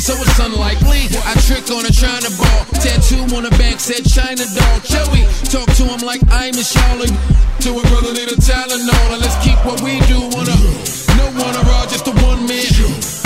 [0.00, 0.76] so it's sunlight.
[0.82, 2.60] I trick on a China ball.
[2.82, 4.78] Tattoo on the back said China doll.
[4.84, 7.12] Joey, talk to him like I'm a Charlie.
[7.64, 9.08] To a brother need a Tylenol.
[9.14, 10.56] And let's keep what we do on a.
[11.16, 12.66] No one around, just a one man.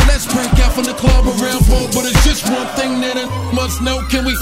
[0.07, 3.27] Let's break out from the club around four, but it's just one thing that I
[3.55, 4.03] must know.
[4.11, 4.35] Can we?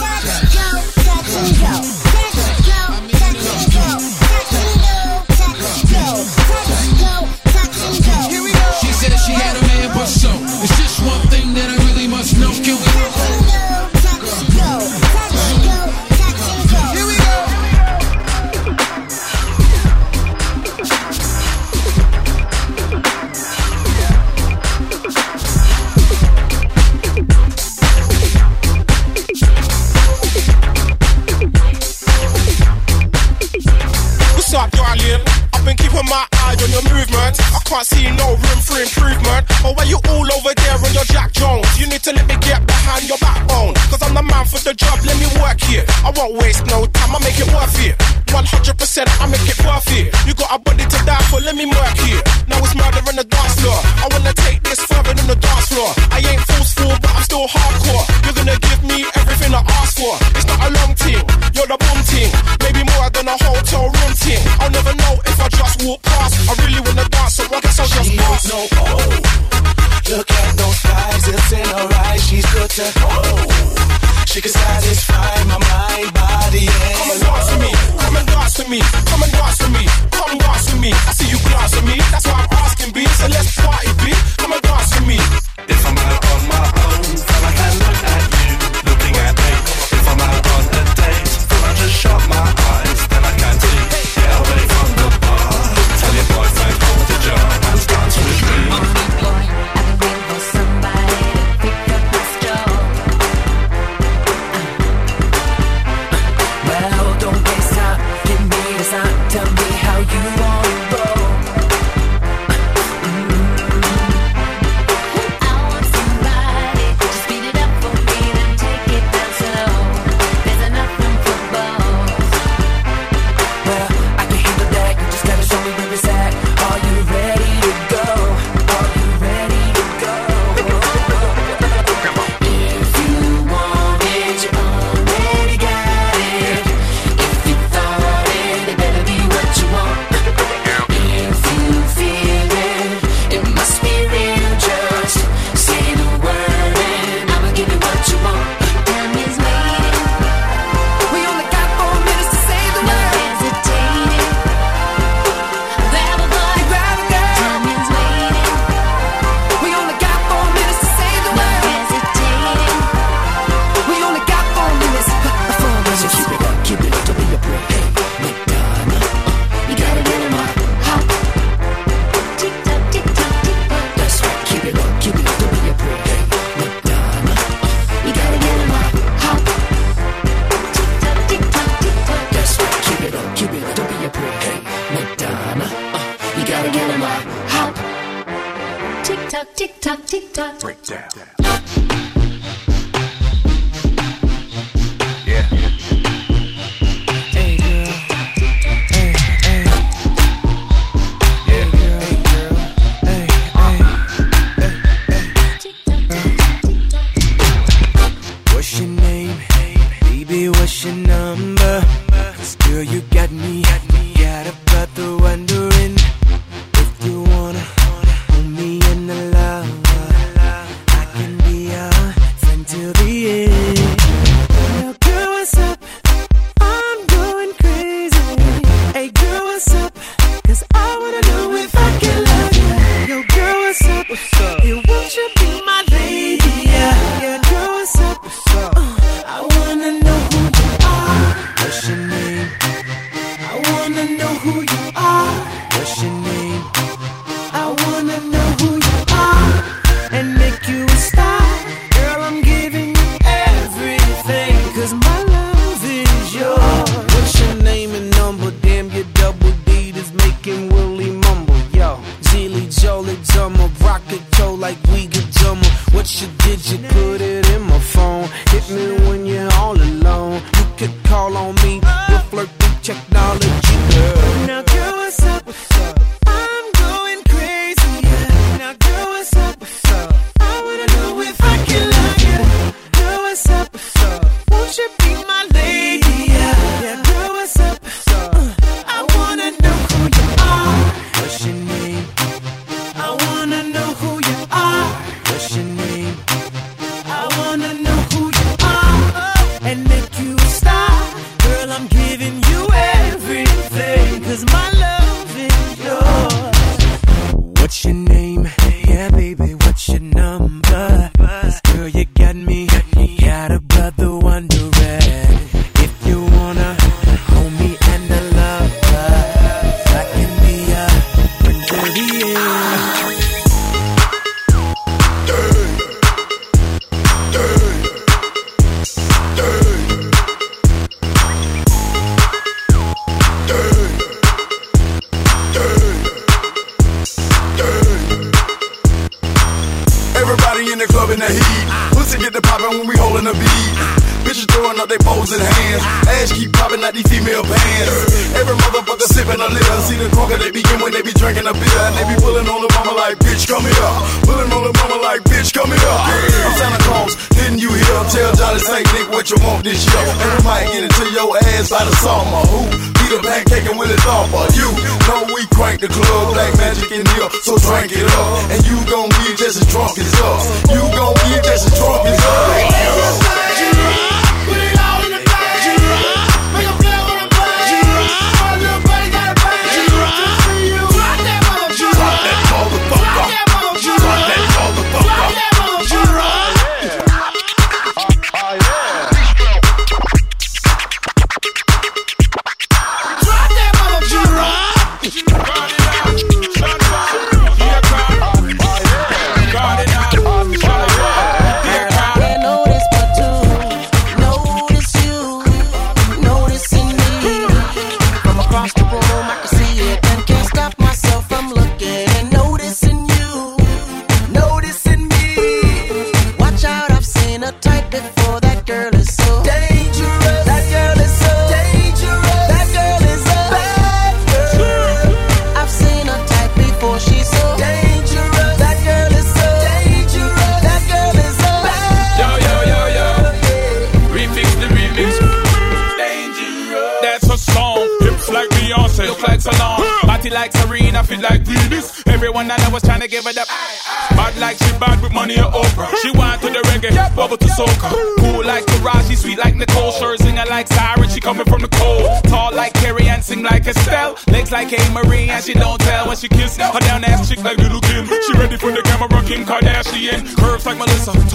[48.99, 49.38] said I'm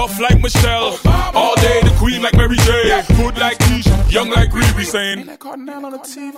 [0.03, 0.99] Tough like Michelle.
[1.33, 3.03] All day the queen like Mary J.
[3.15, 4.11] Good like Keisha.
[4.11, 5.19] Young like Riri saying.
[5.19, 6.32] Ain't that Cardinal on the TV?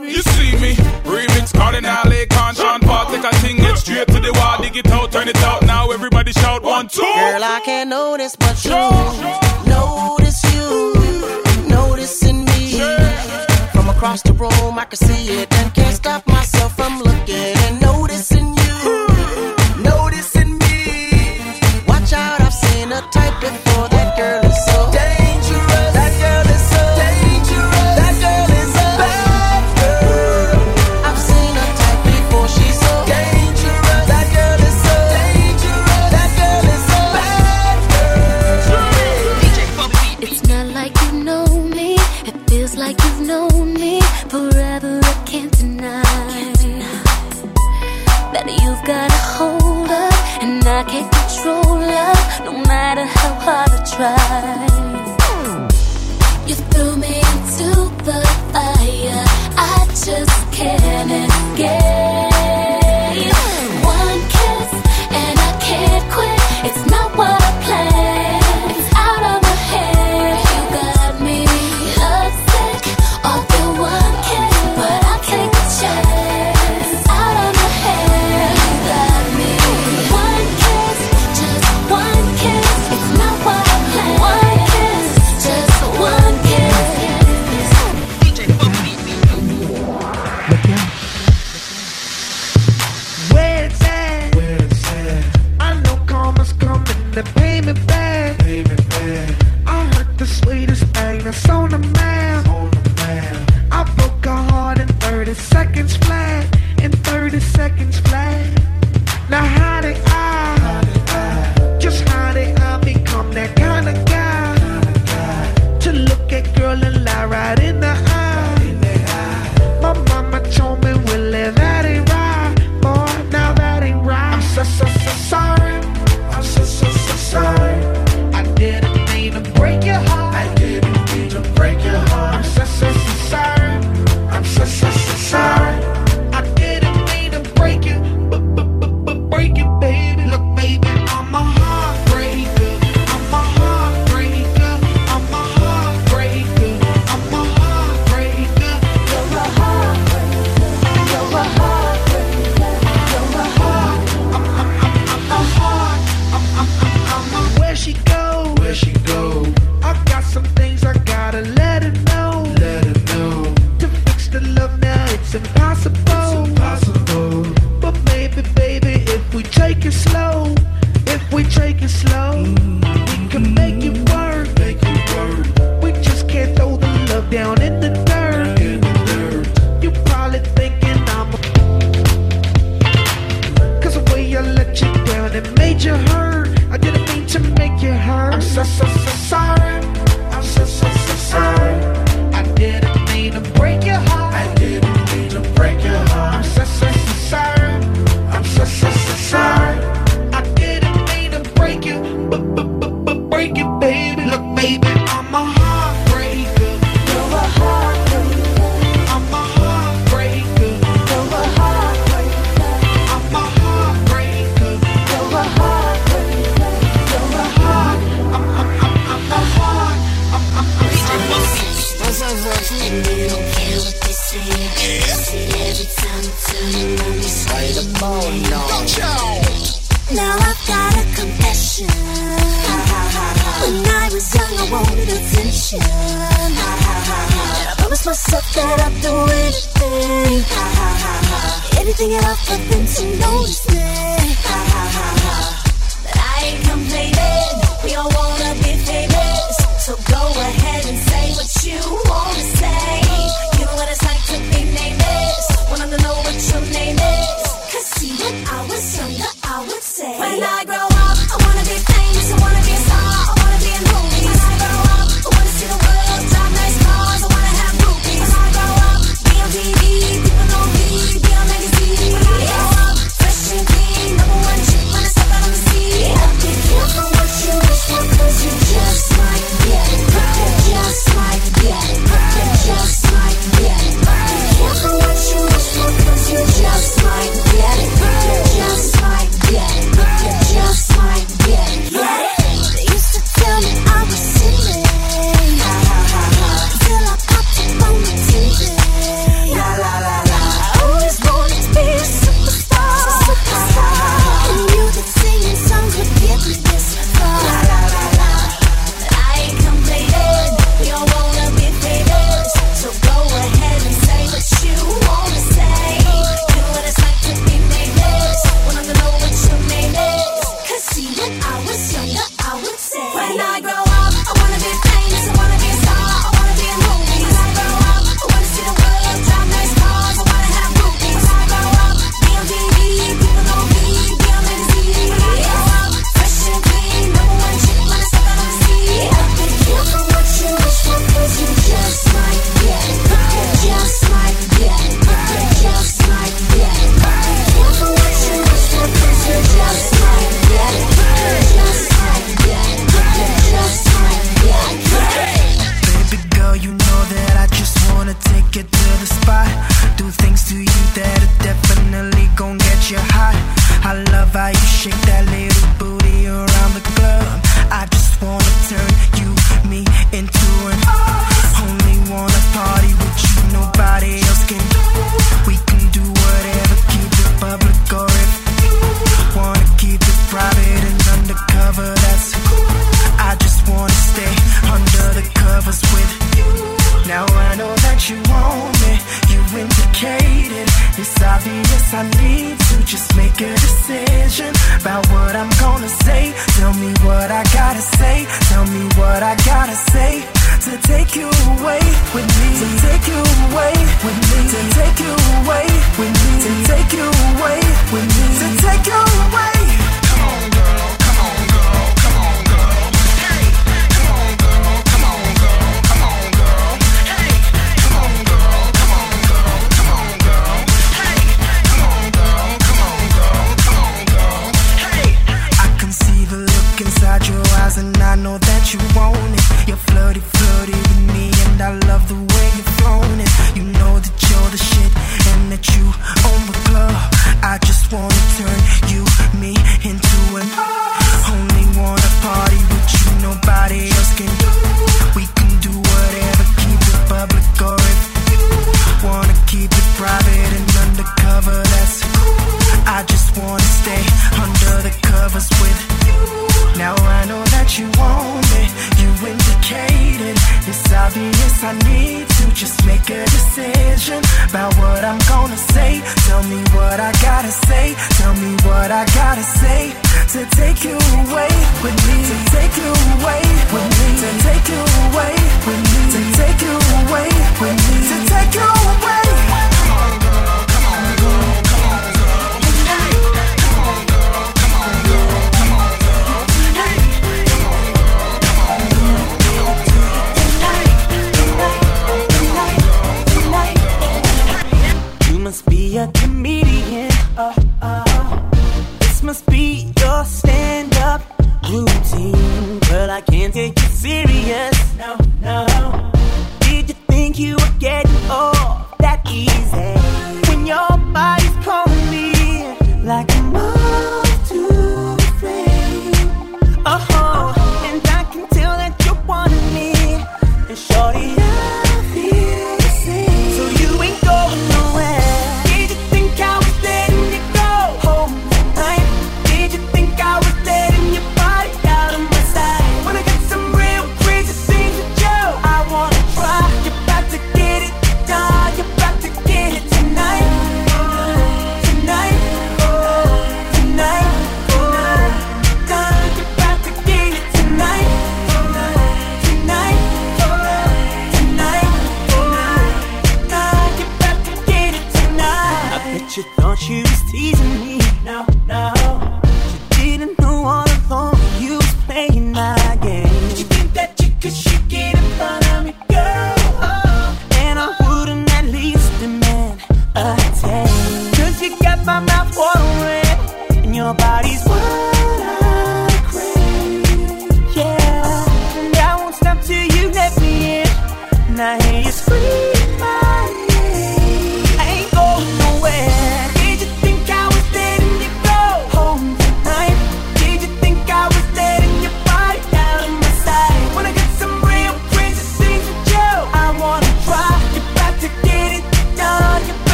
[463.26, 466.02] decision about what I'm gonna say.
[466.28, 467.96] Tell me what I gotta say.
[468.20, 469.94] Tell me what I gotta say
[470.34, 471.52] to take you away
[471.84, 472.18] with me.
[472.30, 473.42] To take you away
[473.74, 474.08] with me.
[474.22, 475.36] To take you away
[475.68, 476.02] with me.
[476.14, 477.30] To take you away
[477.62, 477.98] with me.
[478.10, 479.25] To take you away.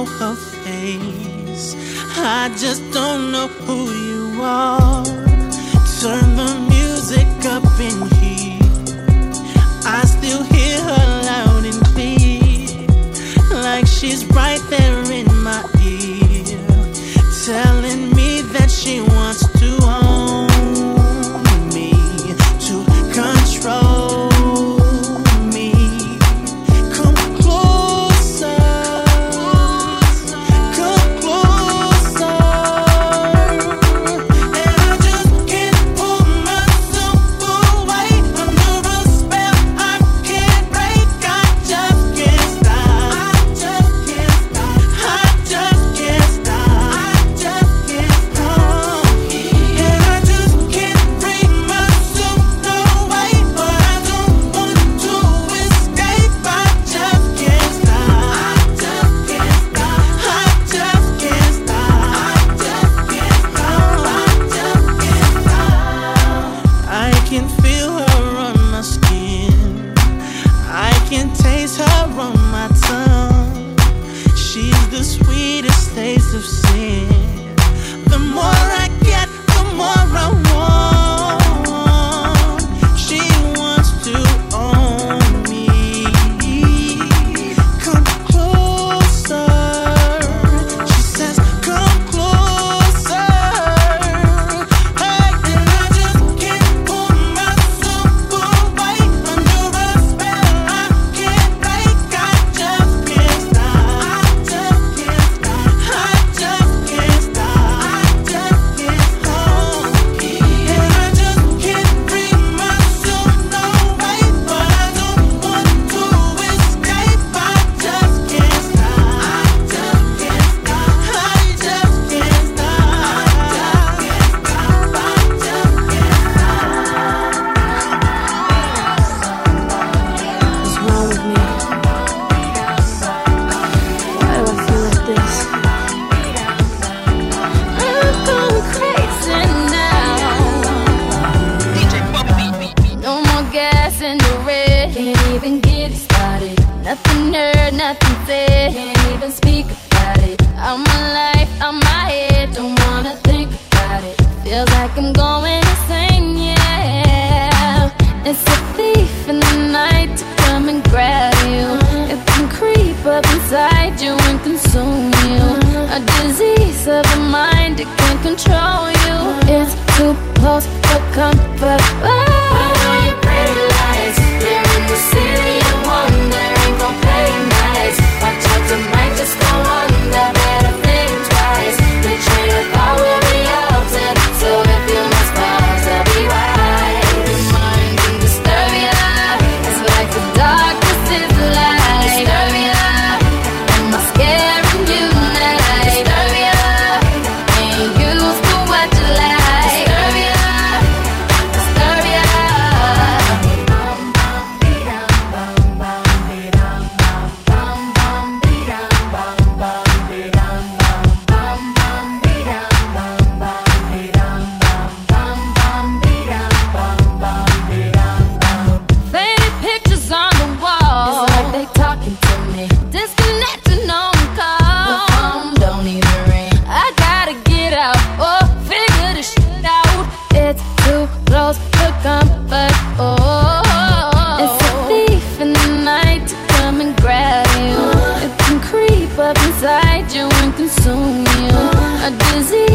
[0.00, 1.74] know her face.
[2.16, 4.79] I just don't know who you are.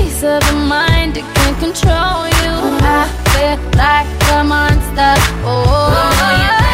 [0.06, 2.54] peace of your mind, it can't control you.
[2.98, 5.16] I feel like a monster.
[5.44, 6.65] Oh, yeah.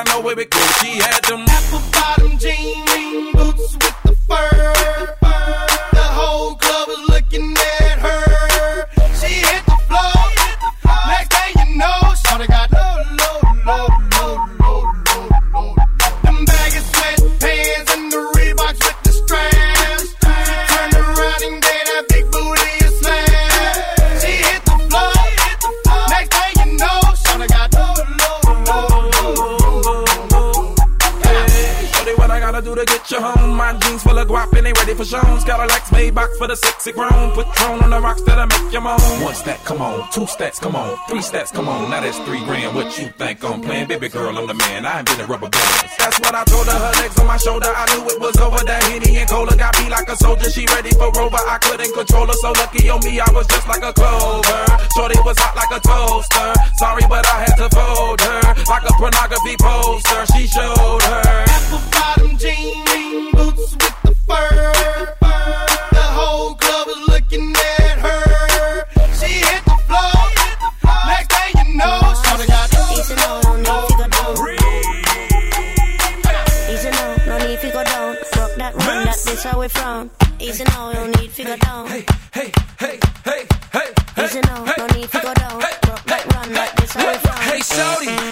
[0.00, 0.76] I know where it goes.
[0.78, 0.98] She
[35.00, 35.44] for Jones.
[35.44, 37.32] Got a Lex Maybach for the sexy grown.
[37.32, 39.00] Put Patron on the rocks that'll make your moan.
[39.24, 40.10] One stat, come on.
[40.12, 40.98] Two stats, come on.
[41.08, 41.90] Three stats, come on.
[41.90, 42.74] Now that's three grand.
[42.74, 43.88] What you think I'm playing?
[43.88, 44.84] Baby girl, I'm the man.
[44.84, 45.90] I ain't been a rubber band.
[45.98, 46.78] That's what I told her.
[46.78, 47.72] Her legs on my shoulder.
[47.72, 48.62] I knew it was over.
[48.64, 50.50] That Henny and Cola got me like a soldier.
[50.50, 51.40] She ready for Rover.
[51.48, 52.38] I couldn't control her.
[52.44, 54.64] So lucky on me, I was just like a clover.
[54.96, 56.52] Shorty was hot like a toaster.
[56.76, 58.40] Sorry, but I had to fold her.
[58.68, 60.20] Like a pornography poster.
[60.36, 61.44] She showed her.
[61.48, 64.09] Apple bottom jean, boots with the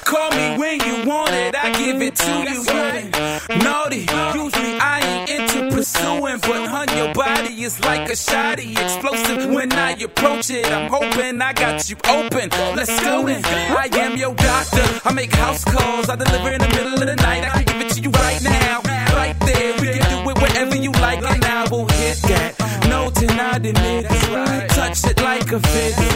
[0.05, 2.48] Call me when you want it, I give it to you.
[8.09, 10.66] like a shoddy explosive when I approach it.
[10.66, 12.49] I'm hoping I got you open.
[12.75, 13.44] Let's go in.
[13.44, 14.85] I am your doctor.
[15.05, 16.09] I make house calls.
[16.09, 17.44] I deliver in the middle of the night.
[17.44, 18.81] I can give it to you right now.
[19.14, 19.73] Right there.
[19.81, 21.23] We can do it whenever you like.
[21.23, 22.55] And I will hit that.
[22.88, 24.71] No, denying it.
[24.71, 26.08] Touch it like a fit.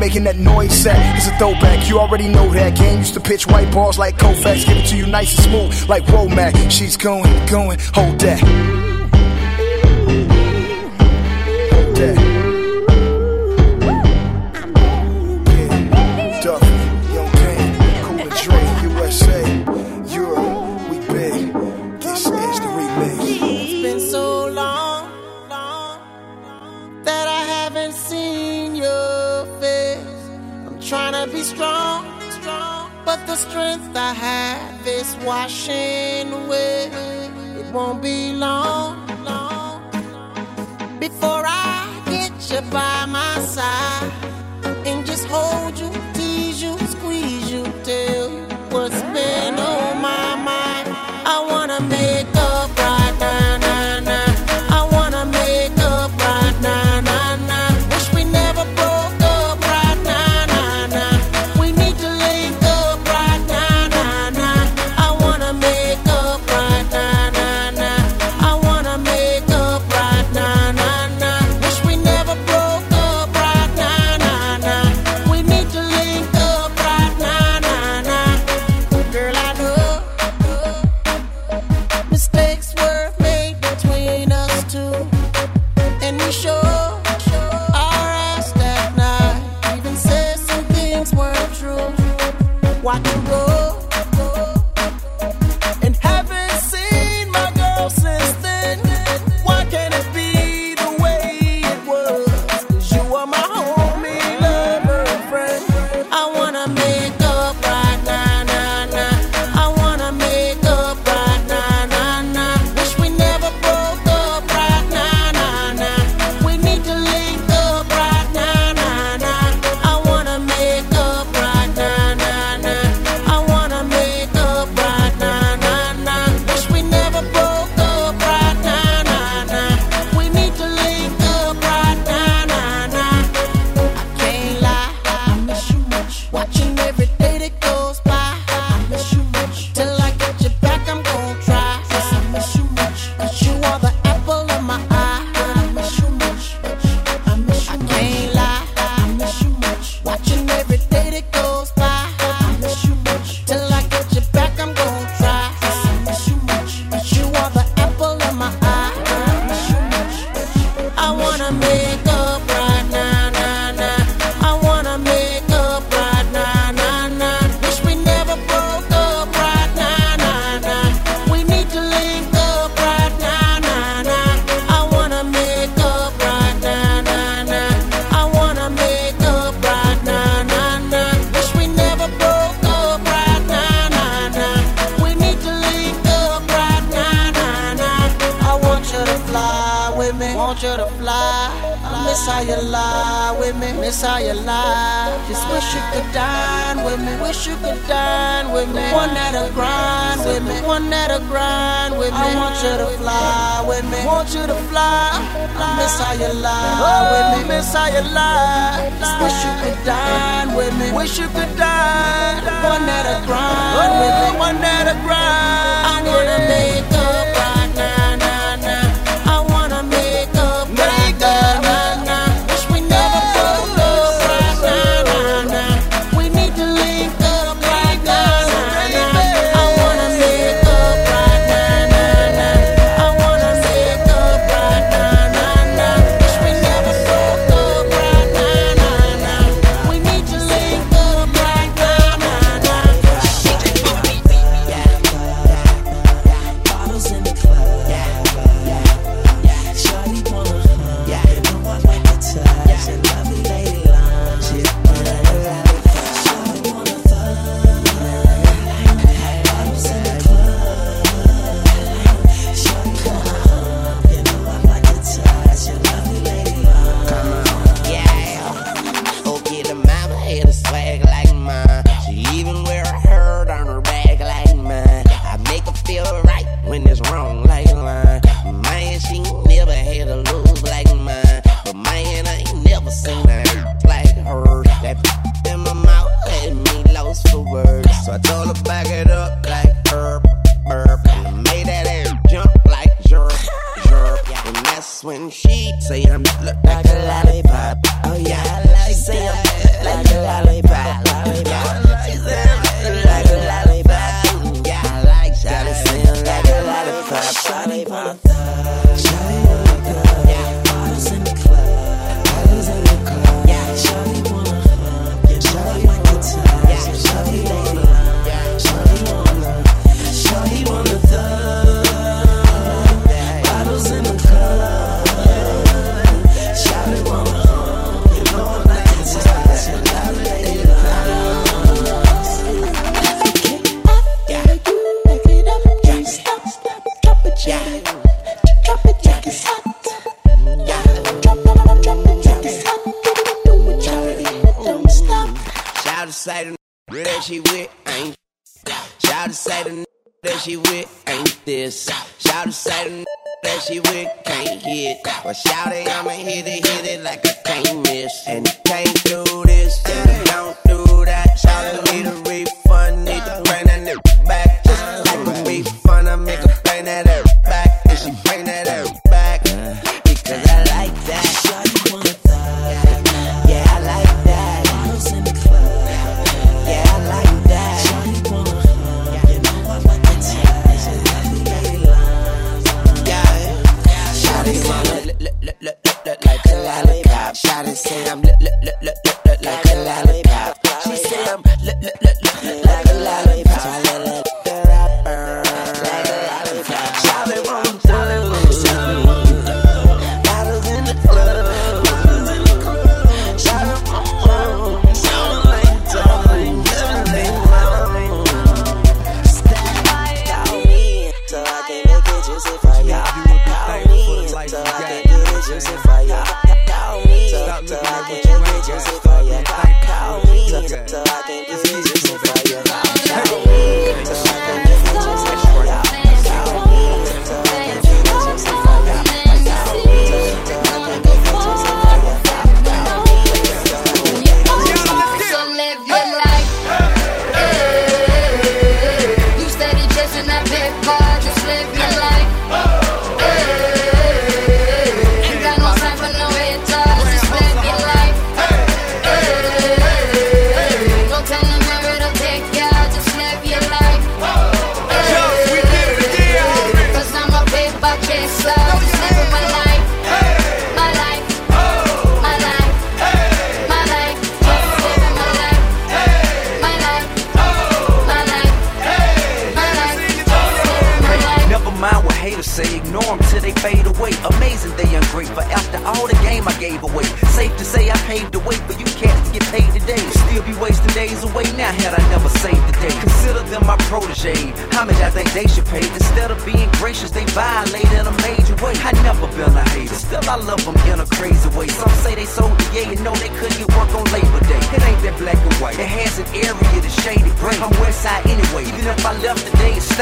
[0.00, 0.96] making that noise set.
[1.16, 2.74] It's a throwback, you already know that.
[2.76, 5.88] Gang used to pitch white balls like Koufax, give it to you nice and smooth
[5.88, 6.70] like Womack.
[6.70, 8.89] She's going, going, hold that.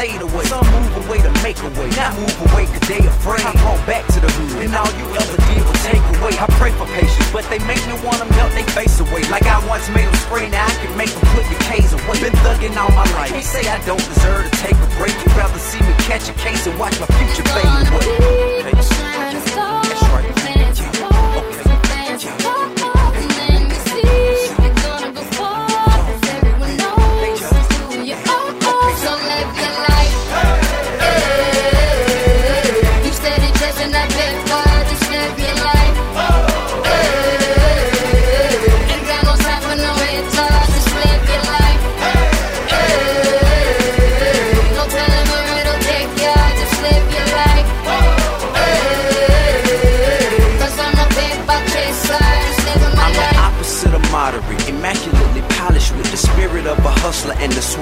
[0.07, 0.45] away.
[0.47, 1.91] Some move away to make a way.
[1.99, 3.43] Not move away cause they afraid.
[3.43, 6.31] I brought back to the hood and all you ever did was take away.
[6.39, 9.27] I pray for patience, but they make me want them melt they face away.
[9.27, 12.15] Like I once made them spray, now I can make them put the K's away.
[12.23, 13.31] Been thugging all my life.
[13.31, 15.11] They say I don't deserve to take a break.
[15.19, 18.71] You'd rather see me catch a case and watch my future fade away.
[18.71, 19.18] Hey.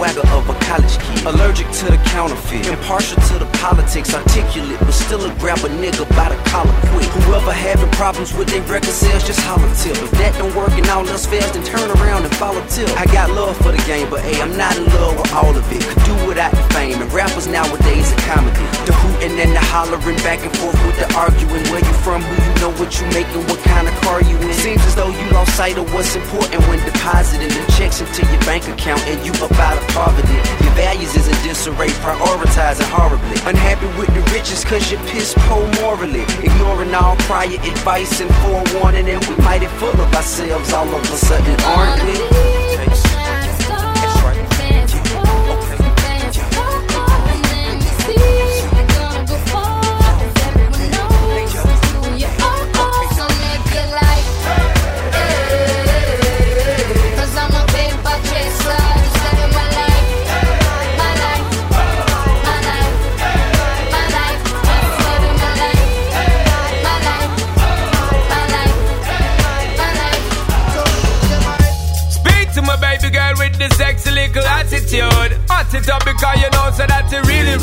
[0.07, 1.25] swagger of a college kid.
[1.25, 2.65] Allergic to to the counterfeit.
[2.67, 7.05] Impartial to the politics, articulate, but still a grab a nigga by the collar quick.
[7.21, 9.93] Whoever having problems with their record sales, just holler till.
[9.93, 12.89] If that don't work and all else fast, then turn around and follow till.
[12.97, 15.65] I got love for the game, but hey, I'm not in love with all of
[15.69, 15.85] it.
[15.85, 18.65] Could do without the fame, and rappers nowadays are comedy.
[18.89, 21.61] The hooting and the hollering, back and forth with the arguing.
[21.69, 24.49] Where you from, who you know, what you making, what kind of car you in.
[24.65, 28.41] Seems as though you lost sight of what's important when depositing the checks into your
[28.49, 30.41] bank account and you up out of poverty.
[30.65, 33.37] Your values is a dis incarcerate, prioritizing horribly.
[33.49, 36.21] Unhappy with the riches cause you're piss poor morally.
[36.43, 41.17] Ignoring all prior advice and forewarning, and we mighty full of ourselves all of a
[41.17, 42.56] sudden, aren't we?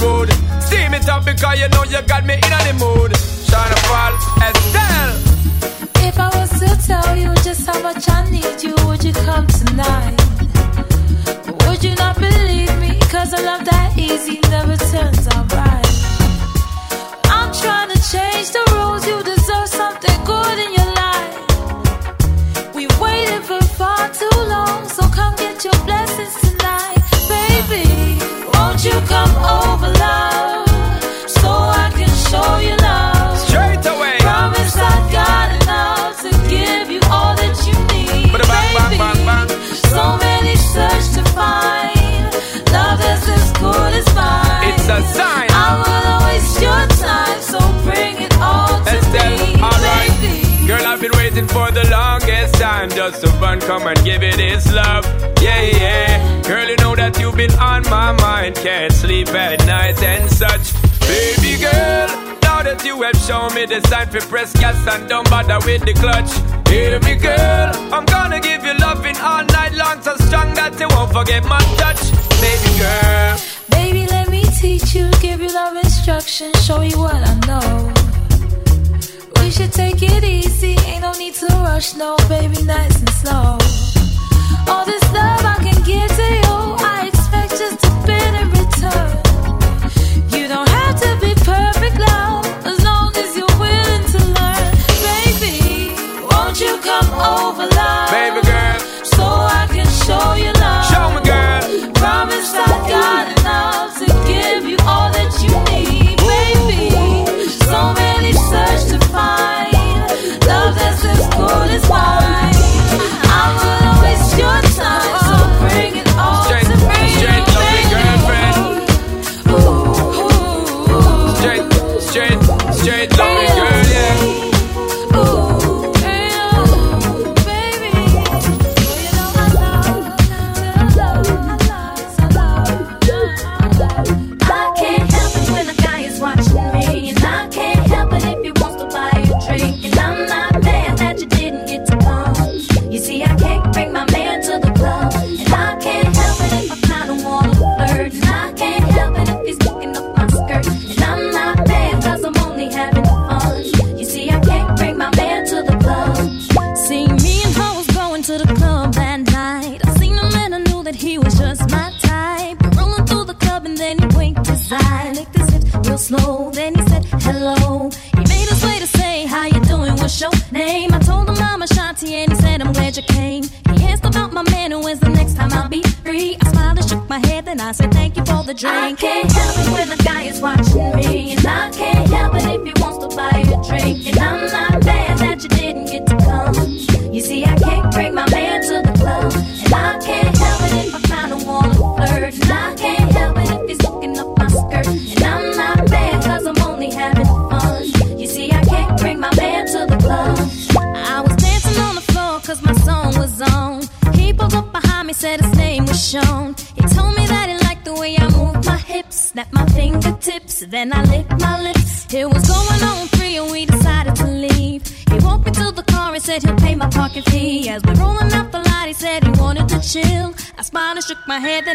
[0.04, 0.28] road.
[0.60, 3.10] Steam it up because you know you got me in the mood.
[3.48, 4.14] Shine fall,
[4.46, 5.14] Estelle.
[6.08, 9.46] If I was to tell you just how much I need you, would you come
[9.46, 10.18] tonight?
[11.64, 12.92] Would you not believe me?
[13.12, 15.92] Cause a love that easy never turns out right.
[17.36, 21.36] I'm trying to change the rules, you deserve something good in your life.
[22.74, 28.43] We waited for far too long, so come get your blessings tonight, baby.
[28.74, 30.33] Won't you come over, love?
[51.34, 55.04] waiting for the longest time just to run, come and give it his love.
[55.42, 56.42] Yeah, yeah.
[56.42, 58.54] Girl, you know that you've been on my mind.
[58.56, 60.72] Can't sleep at night and such.
[61.00, 62.06] Baby girl,
[62.42, 65.84] now that you have shown me the sign for press gas and don't bother with
[65.84, 66.30] the clutch.
[66.68, 70.88] Hear me, girl, I'm gonna give you loving all night long, so strong that you
[70.88, 72.02] won't forget my touch.
[72.40, 73.38] Baby girl,
[73.70, 77.93] baby, let me teach you, give you love instruction, show you what I know
[79.54, 80.74] should take it easy.
[80.84, 83.56] Ain't no need to rush, no, baby, nice and slow.
[84.66, 86.43] All this love I can give to you.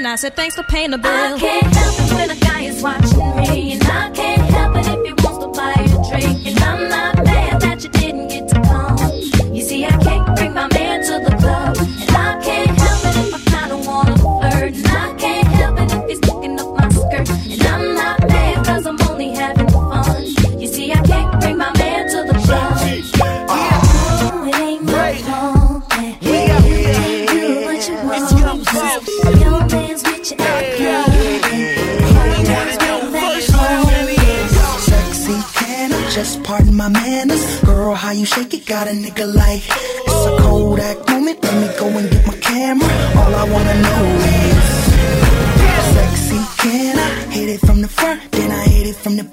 [0.10, 1.38] I said, thanks for paying the bill.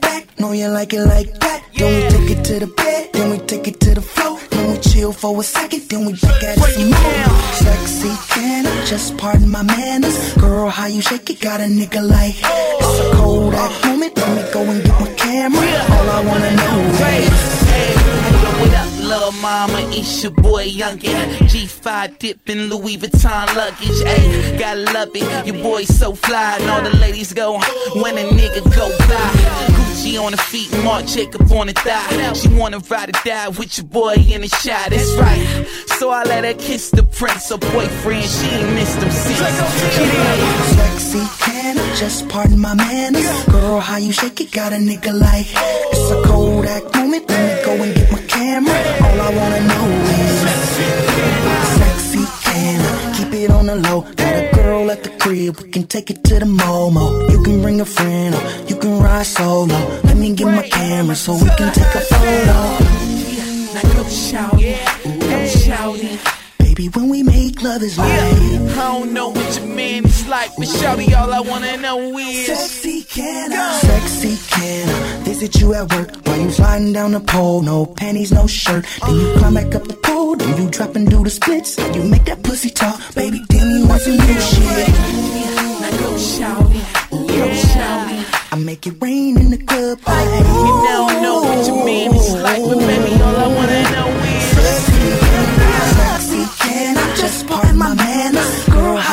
[0.07, 0.23] Back?
[0.39, 1.59] Know you like it like that.
[1.77, 4.39] Then we take it to the bed, then we take it to the floor.
[4.51, 7.29] Then we chill for a second, then we back at it some more.
[7.65, 10.17] Sexy, can just pardon my manners?
[10.35, 12.37] Girl, how you shake it, got a nigga like.
[12.83, 15.61] It's a cold Kodak moment, let me go and get my camera.
[15.97, 16.79] All I wanna know
[17.21, 17.57] is.
[18.61, 19.79] What up, little mama?
[19.93, 21.39] It's your boy Youngin.
[21.51, 24.03] G5 dipping Louis Vuitton luggage.
[24.05, 25.47] Ayy, gotta love it.
[25.47, 27.59] Your boy so fly, and all the ladies go
[28.03, 29.31] when a nigga go by.
[29.77, 32.33] Gucci on the feet, Marc Jacob on the thigh.
[32.35, 34.91] She wanna ride or die with your boy in the shot.
[34.91, 35.67] That's right.
[35.99, 38.25] So I let her kiss the prince, her boyfriend.
[38.25, 39.39] She ain't missed them seats.
[40.77, 43.27] Sexy, can I just pardon my manners?
[43.47, 45.47] Girl, how you shake it, got a nigga like.
[45.49, 48.96] It's a Kodak moment, let me go and get my camera.
[49.05, 49.87] All I wanna know
[50.21, 50.37] is.
[51.79, 54.03] Sexy, can keep it on the low?
[54.03, 57.31] Got a girl at the crib, we can take it to the Momo.
[57.31, 59.79] You can bring a friend, or you can ride solo.
[60.05, 62.61] Let me get my camera so we can take a photo.
[63.75, 66.36] Now go shout go shout it.
[66.77, 68.11] Baby, when we make love is like.
[68.11, 72.47] I don't know what your man is like, but shouty, all I wanna know is
[72.47, 73.79] Sexy can I?
[73.79, 77.63] Sexy can I visit you at work while you sliding down the pole?
[77.63, 78.85] No panties, no shirt.
[79.07, 81.79] Then you climb back up the pole, then you drop and do the splits.
[81.95, 83.41] You make that pussy talk, baby.
[83.49, 84.89] Then you want some new shit.
[85.81, 88.27] Now go shout it, go shout it.
[88.53, 89.99] I make it rain in the club.
[90.07, 93.49] Like, You don't know what your man is like, but baby, all I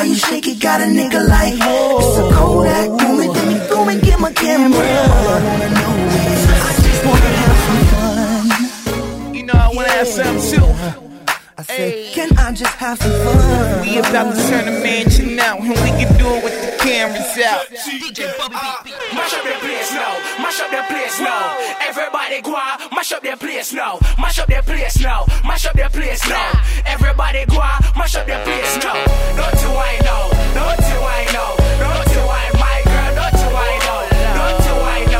[0.04, 1.54] how you shake it, got a nigga like.
[1.54, 4.80] It's a Kodak moment, let me go and get my camera.
[4.80, 9.36] All I wanna know is, I just wanna have some fun.
[9.36, 11.13] You know I wanna have some too.
[11.56, 13.82] I say, can I just have some fun?
[13.82, 17.38] We about to turn the mansion out, and we can do it with the cameras
[17.46, 17.66] out.
[17.70, 18.84] Uh,
[19.14, 21.58] mash up their place now, mash up their place now.
[21.88, 25.74] Everybody go on, mash up their place now, mash up their place now, mash up
[25.74, 26.52] their place now.
[26.86, 28.94] Everybody go on, mash up their place now.
[29.38, 33.50] Don't you I know, don't you I know, don't you I my girl, don't you
[33.54, 34.00] I know,
[34.38, 35.13] don't you I know,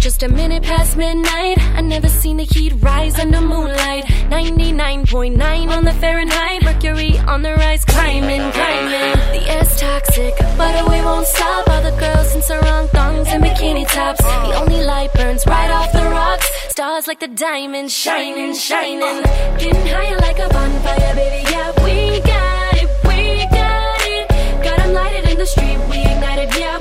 [0.00, 1.58] just a minute past midnight.
[1.76, 4.04] I never seen the heat rise under moonlight.
[4.30, 6.62] 99.9 on the Fahrenheit.
[6.62, 9.12] Mercury on the rise, climbing, climbing.
[9.36, 11.68] The air's toxic, but we won't stop.
[11.68, 14.22] All the girls in sarong thongs and bikini tops.
[14.22, 16.50] The only light burns right off the rocks.
[16.70, 19.22] Stars like the diamonds shining, shining.
[19.58, 21.44] Getting higher like a bonfire, baby.
[21.50, 24.64] Yeah, we got it, we got it.
[24.64, 26.54] Got 'em lighted in the street, we ignited.
[26.58, 26.79] Yeah,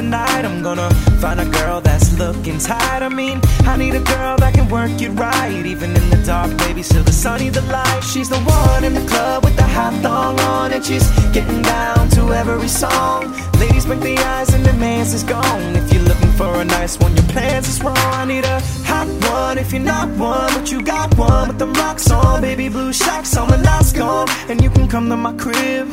[0.00, 0.44] tonight.
[0.46, 0.90] I'm gonna
[1.20, 3.02] find a girl that's looking tired.
[3.02, 3.38] I mean,
[3.72, 6.82] I need a girl that can work it right, even in the dark, baby.
[6.82, 8.02] Still the sunny, the light.
[8.12, 12.08] She's the one in the club with the hot thong on, and she's getting down
[12.16, 13.20] to every song.
[13.60, 15.76] Ladies blink the eyes, and the man's is gone.
[15.80, 18.10] If you're looking for a nice one, your plans is wrong.
[18.22, 18.58] I need a
[18.90, 19.58] hot one.
[19.58, 23.36] If you're not one, but you got one with the rocks on, baby blue shacks
[23.36, 25.88] on when that's gone, and you can come to my crib.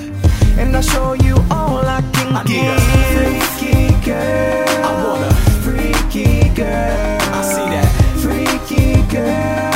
[0.60, 3.67] And I'll show you all I can I give.
[4.08, 4.66] Girl.
[4.86, 7.18] I want a freaky girl.
[7.34, 7.88] I see that.
[8.22, 9.67] Freaky girl.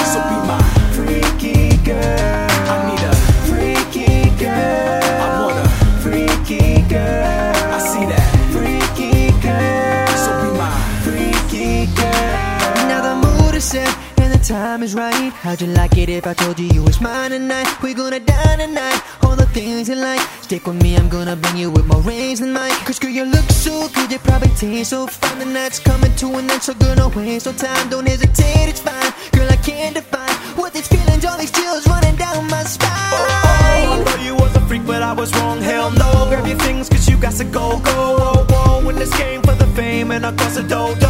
[14.81, 15.33] Time is right.
[15.43, 17.67] How'd you like it if I told you you was mine tonight?
[17.81, 19.01] We're gonna die tonight.
[19.23, 20.21] All the things you like.
[20.41, 22.71] Stick with me, I'm gonna bring you with more rings than mine.
[22.85, 25.39] Cause girl, you look so good, you probably taste so fine.
[25.39, 27.89] The night's coming to an end, so girl, don't waste no time.
[27.89, 29.13] Don't hesitate, it's fine.
[29.33, 32.89] Girl, I can't define what these feelings, all these chills running down my spine.
[32.89, 35.61] Oh, I thought you was a freak, but I was wrong.
[35.61, 36.09] Hell no.
[36.29, 37.97] Grab your things, cause you got to go, go.
[38.19, 38.89] Whoa, whoa.
[38.89, 41.00] In this game for the fame and across the dodo.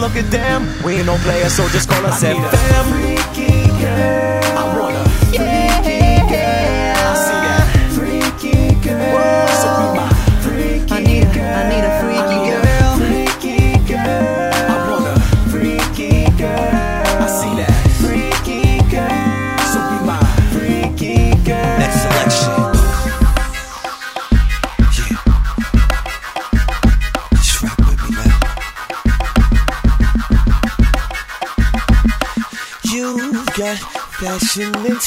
[0.00, 0.66] look at them.
[0.82, 2.84] We ain't no players, so just call us I fam.
[2.90, 4.49] Freaky girl.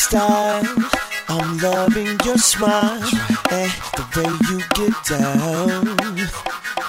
[0.03, 0.63] style.
[1.29, 3.01] I'm loving your smile
[3.51, 5.95] and the way you get down.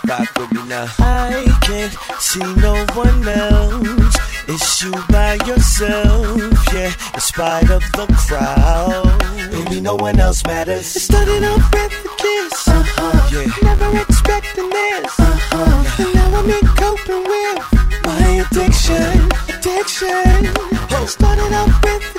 [0.08, 0.86] Rock with me now.
[0.98, 4.16] I can't see no one else.
[4.48, 6.38] It's you by yourself,
[6.72, 6.92] yeah.
[7.14, 9.18] In spite of the crowd,
[9.52, 10.96] baby, no one else matters.
[10.96, 13.46] It started off with a kiss, uh-huh, yeah.
[13.62, 16.02] Never expecting this, uh-huh.
[16.02, 17.58] And now I'm in coping with
[18.04, 20.50] my addiction, addiction.
[21.06, 22.13] Started off with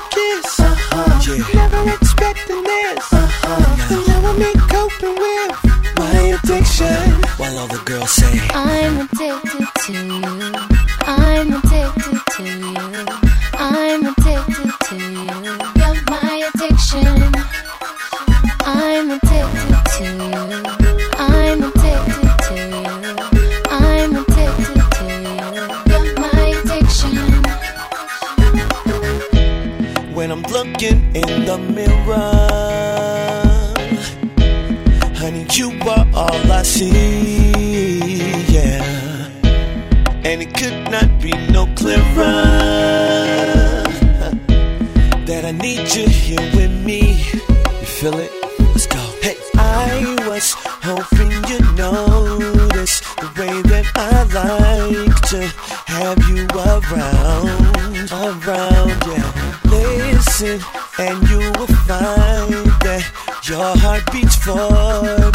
[1.26, 1.42] yeah.
[1.54, 3.12] Never expecting this.
[3.12, 3.88] Uh-huh.
[3.88, 7.20] So now I'm coping with my addiction.
[7.36, 10.75] While all the girls say, I'm addicted to you.
[55.26, 55.42] to
[55.86, 56.86] have you around,
[58.12, 59.58] around, yeah.
[59.64, 60.60] Listen,
[61.00, 63.02] and you will find that
[63.42, 64.54] your heart beats for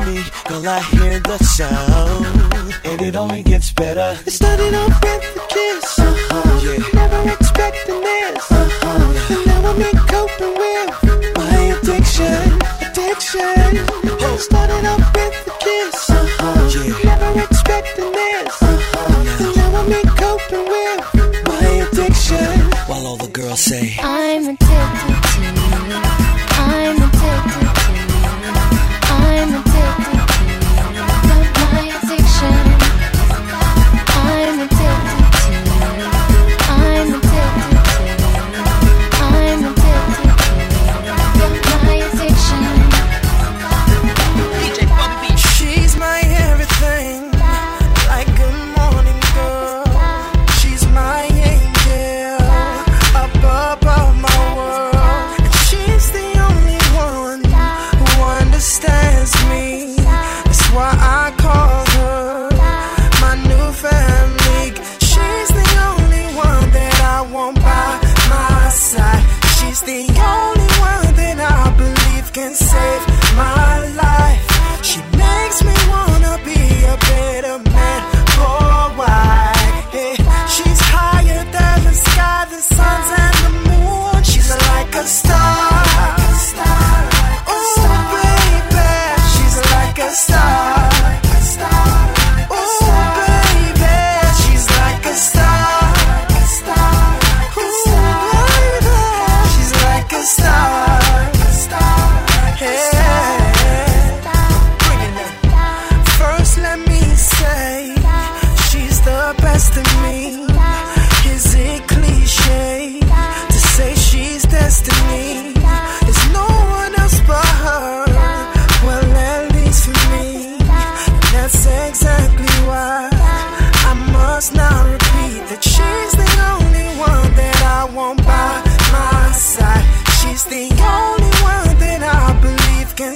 [0.06, 0.24] me.
[0.48, 4.18] Girl, I hear the sound, and it only gets better.
[4.26, 6.80] It started off with a kiss, uh-huh, yeah.
[6.94, 9.36] never expecting this, uh-huh, yeah.
[9.36, 13.84] and now I'm in coping with my addiction, addiction.
[14.24, 14.38] Oh.
[14.40, 16.96] Started off with a kiss, uh-huh, yeah.
[17.04, 18.11] never expecting
[23.52, 23.98] girl say.
[24.02, 25.01] I'm addicted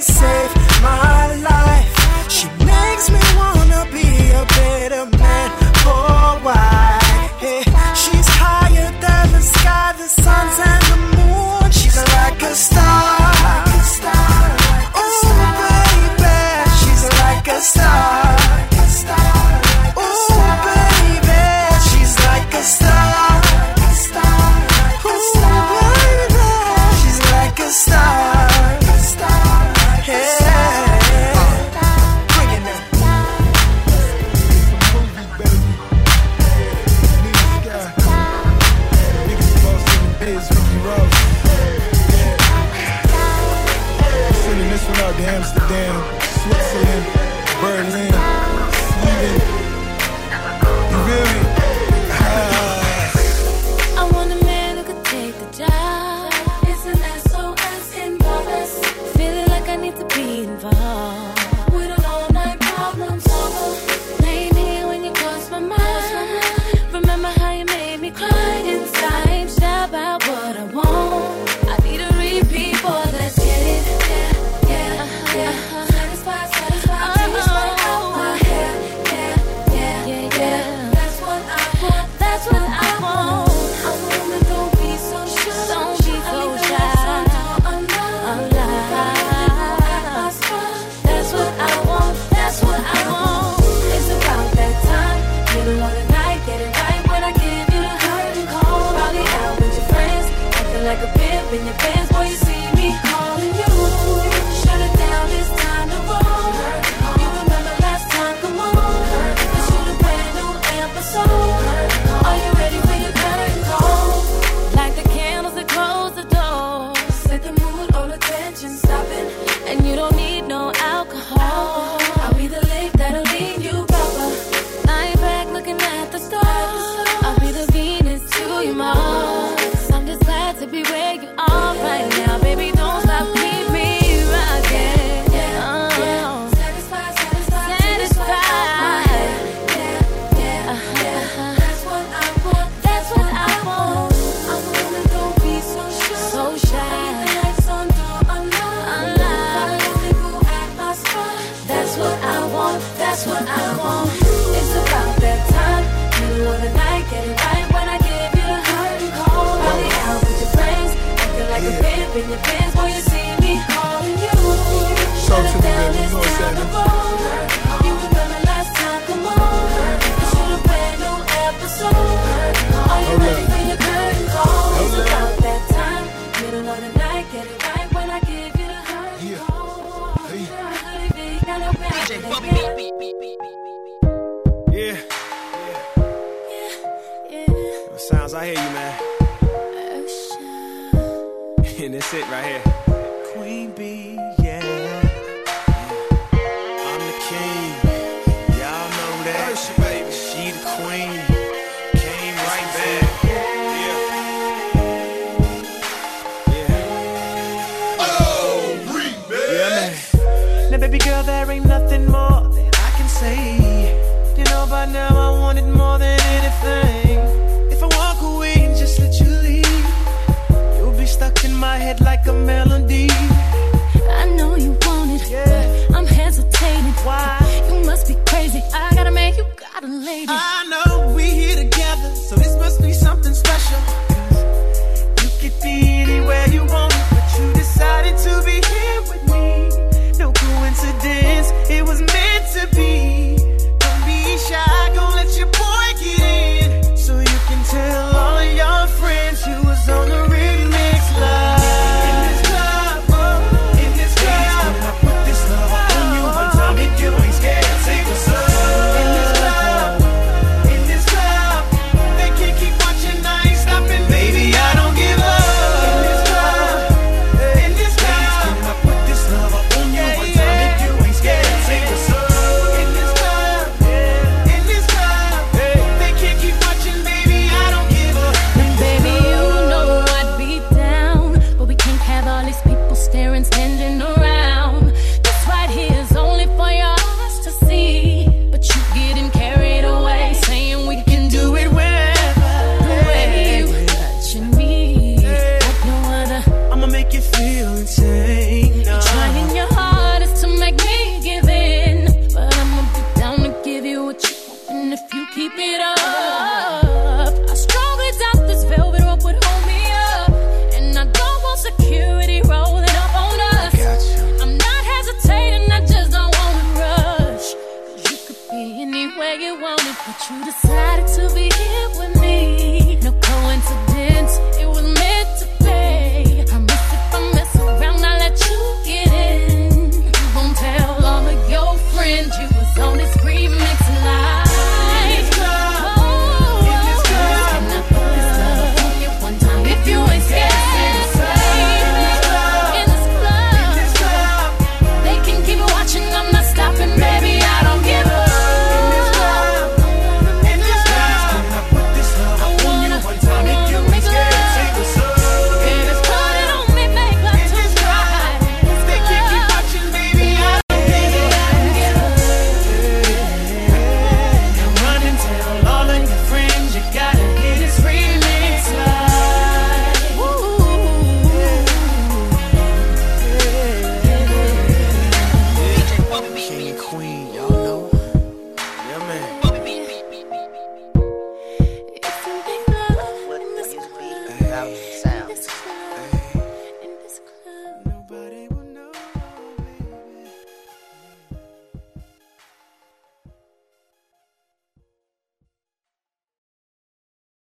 [0.06, 0.35] say